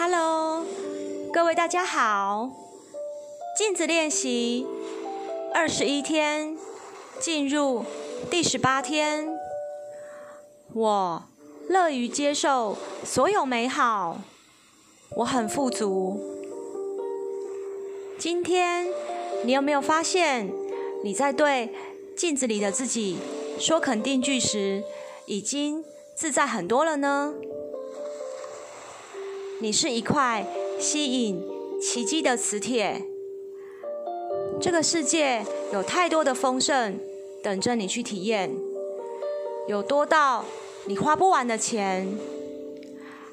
[0.00, 0.64] Hello，
[1.32, 2.52] 各位大家好。
[3.58, 4.64] 镜子练习
[5.52, 6.56] 二十一天，
[7.18, 7.84] 进入
[8.30, 9.28] 第十八天。
[10.72, 11.24] 我
[11.68, 14.20] 乐于接受所有美好，
[15.16, 16.20] 我很富足。
[18.16, 18.86] 今天
[19.44, 20.48] 你有没有发现，
[21.02, 21.74] 你在对
[22.16, 23.18] 镜子里的自己
[23.58, 24.84] 说肯定句时，
[25.26, 25.84] 已经
[26.14, 27.34] 自在很多了呢？
[29.60, 30.46] 你是一块
[30.78, 31.42] 吸引
[31.82, 33.02] 奇迹的磁铁。
[34.60, 36.96] 这个世界有太多的丰盛
[37.42, 38.54] 等着你去体验，
[39.66, 40.44] 有多到
[40.84, 42.16] 你花不完的钱，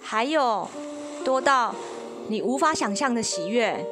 [0.00, 0.66] 还有
[1.24, 1.72] 多到
[2.26, 3.86] 你无法想象的喜悦。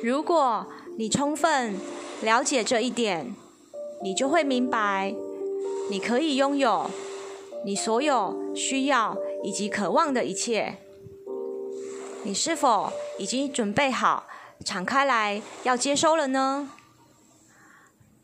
[0.00, 0.66] 如果
[0.96, 1.74] 你充分
[2.22, 3.34] 了解这一点，
[4.04, 5.12] 你就会明白，
[5.90, 6.88] 你可以拥有
[7.64, 10.78] 你所有需要以及渴望的一切，
[12.22, 14.26] 你是否已经准备好
[14.64, 16.70] 敞开来要接收了呢？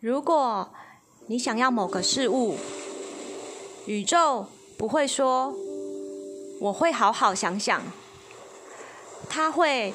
[0.00, 0.72] 如果
[1.26, 2.56] 你想要某个事物，
[3.84, 4.46] 宇宙
[4.78, 5.54] 不会说
[6.62, 7.82] “我会好好想想”，
[9.28, 9.92] 它会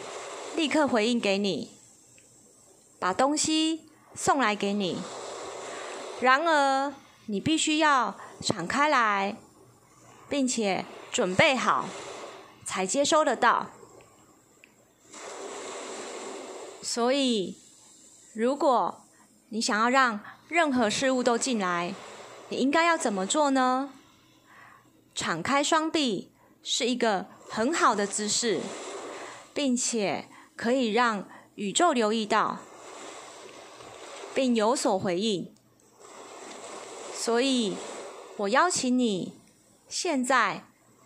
[0.56, 1.72] 立刻回应给你，
[3.00, 3.82] 把东西
[4.14, 5.00] 送来给你。
[6.22, 6.94] 然而，
[7.26, 9.36] 你必须要敞开来，
[10.30, 10.86] 并且。
[11.16, 11.88] 准备好，
[12.66, 13.68] 才接收得到。
[16.82, 17.56] 所以，
[18.34, 19.02] 如果
[19.48, 21.94] 你想要让任何事物都进来，
[22.50, 23.94] 你应该要怎么做呢？
[25.16, 28.60] 敞开双臂是一个很好的姿势，
[29.54, 30.28] 并且
[30.58, 32.58] 可以让宇宙留意到，
[34.34, 35.56] 并有所回应。
[37.14, 37.78] 所以，
[38.36, 39.38] 我邀请你
[39.88, 40.66] 现在。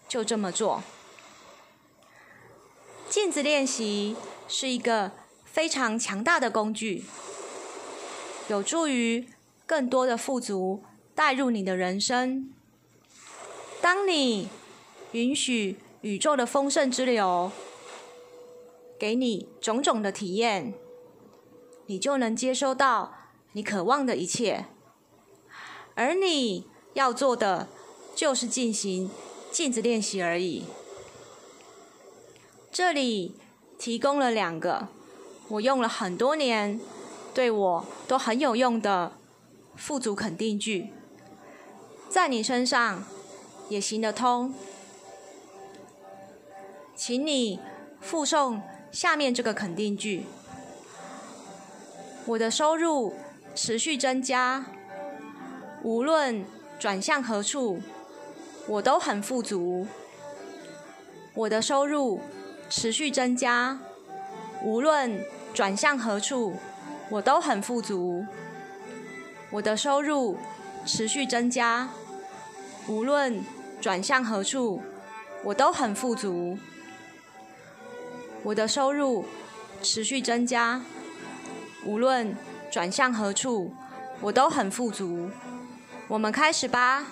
[0.09, 0.83] 就这么做。
[3.07, 4.15] 镜子练习
[4.47, 5.11] 是一个
[5.45, 7.05] 非常强大的工具，
[8.49, 9.29] 有助于
[9.65, 10.83] 更多的富足
[11.15, 12.51] 带入你的人生。
[13.81, 14.49] 当你
[15.13, 17.51] 允许宇宙的丰盛之流
[18.99, 20.73] 给你种种的体验，
[21.85, 23.13] 你就能接收到
[23.53, 24.65] 你渴望的一切。
[25.95, 27.67] 而你要做的
[28.15, 29.09] 就是进行。
[29.51, 30.65] 镜子练习而已。
[32.71, 33.35] 这里
[33.77, 34.87] 提供了两个
[35.49, 36.79] 我用了很多年，
[37.33, 39.13] 对我都很有用的
[39.75, 40.89] 富足肯定句，
[42.09, 43.03] 在你身上
[43.69, 44.53] 也行得通。
[46.95, 47.59] 请你
[47.99, 48.61] 复诵
[48.91, 50.25] 下面这个肯定句：
[52.25, 53.15] 我的收入
[53.55, 54.65] 持续增加，
[55.81, 56.45] 无论
[56.77, 57.81] 转向何处。
[58.69, 59.87] 我都很富足，
[61.33, 62.21] 我的收入
[62.69, 63.79] 持续增加，
[64.63, 65.25] 无论
[65.55, 66.53] 转向何处，
[67.09, 68.23] 我都很富足。
[69.49, 70.37] 我的收入
[70.85, 71.89] 持续增加，
[72.87, 73.43] 无论
[73.81, 74.83] 转向何处，
[75.43, 76.55] 我都很富足。
[78.43, 79.25] 我的收入
[79.81, 80.79] 持续增加，
[81.85, 82.37] 无论
[82.69, 83.73] 转向何处，
[84.21, 85.31] 我都很富足。
[86.07, 87.07] 我们开始吧。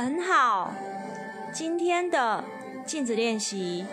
[0.00, 0.72] 很好，
[1.52, 2.44] 今天的
[2.86, 3.84] 镜子练习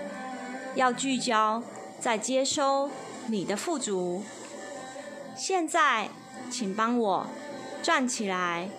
[0.75, 1.63] 要聚焦
[1.99, 2.91] 在接收
[3.25, 4.21] 你的富足。
[5.35, 6.11] 现在，
[6.51, 7.27] 请帮我
[7.81, 8.69] 站起来，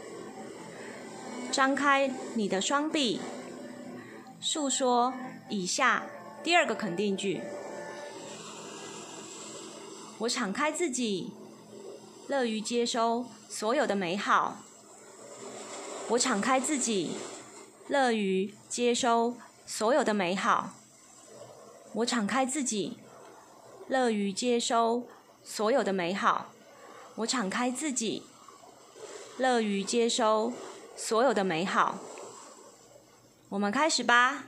[1.51, 3.21] 张开你的双臂，
[4.41, 5.13] 诉说
[5.49, 6.05] 以下
[6.45, 7.41] 第二个肯定句：
[10.19, 11.33] 我敞开自己，
[12.29, 14.59] 乐于接收所有的美好。
[16.11, 17.17] 我敞开自己，
[17.89, 19.37] 乐于接收
[19.67, 20.71] 所有的美好。
[21.95, 22.99] 我敞开自己，
[23.89, 25.09] 乐于接收
[25.43, 26.53] 所有的美好。
[27.17, 28.23] 我敞开自己，
[29.39, 30.53] 乐于接收
[30.97, 31.99] 所有的美好。
[33.49, 34.45] 我们开始吧。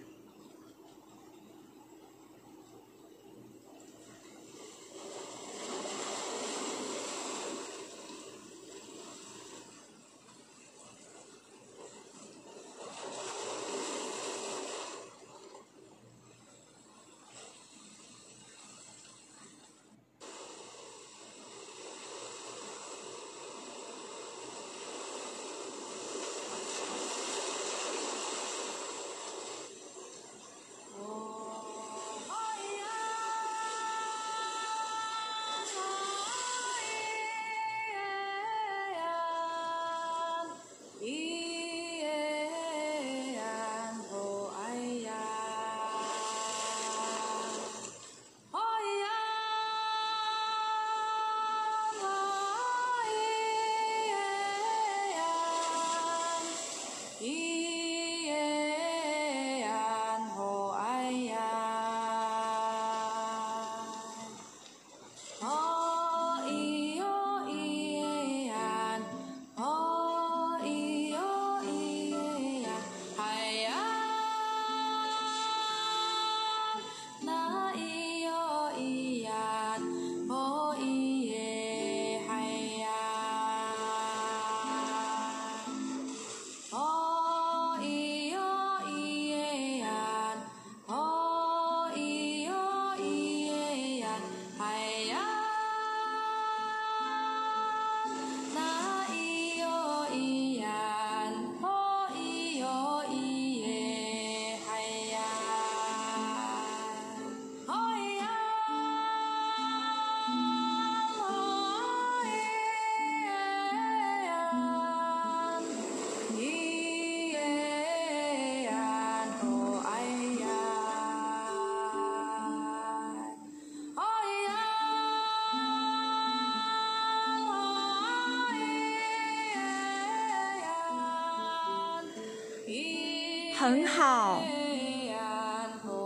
[133.58, 134.44] 很好，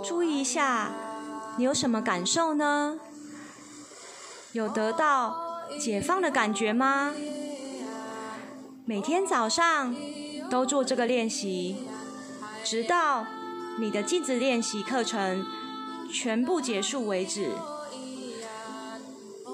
[0.02, 0.90] 注意一下，
[1.58, 2.98] 你有什么感受呢？
[4.52, 5.36] 有得到
[5.78, 7.12] 解放的感觉吗？
[8.86, 9.94] 每天早上
[10.50, 11.86] 都做这个练习，
[12.64, 13.26] 直到
[13.78, 15.44] 你的镜子练习课程
[16.10, 17.50] 全部结束为止。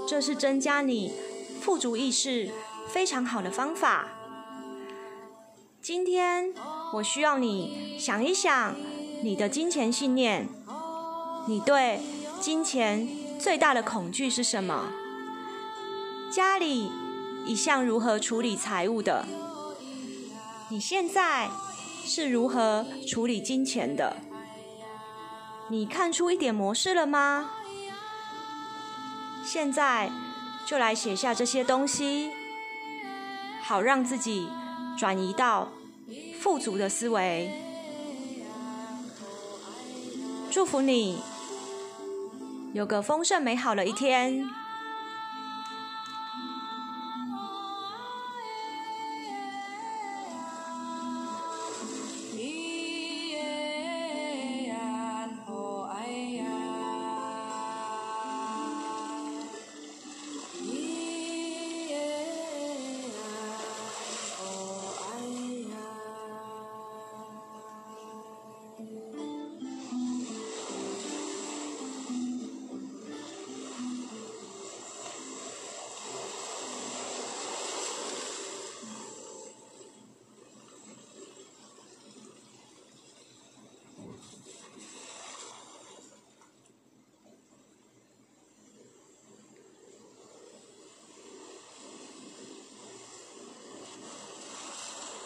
[0.06, 1.12] 这是增加你
[1.60, 2.52] 富足意识
[2.86, 4.06] 非常好的方法。
[5.82, 6.54] 今天。
[6.94, 8.74] 我需要你想一想
[9.22, 10.48] 你的金钱信念，
[11.46, 12.00] 你对
[12.40, 13.06] 金钱
[13.38, 14.92] 最大的恐惧是什么？
[16.30, 16.90] 家里
[17.46, 19.26] 一向如何处理财务的？
[20.70, 21.50] 你现在
[22.04, 24.16] 是如何处理金钱的？
[25.70, 27.50] 你看出一点模式了吗？
[29.44, 30.10] 现在
[30.66, 32.30] 就来写下这些东西，
[33.62, 34.48] 好让自己
[34.96, 35.68] 转移到。
[36.40, 37.50] 富足的思维，
[40.50, 41.18] 祝福你
[42.72, 44.48] 有个丰盛美好的一天。